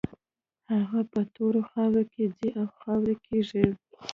هغه 0.73 1.01
په 1.11 1.19
تورو 1.33 1.61
خاورو 1.69 2.03
کې 2.13 2.23
ځي 2.37 2.49
او 2.59 2.65
خاورې 2.79 3.15
کېږي. 3.25 3.65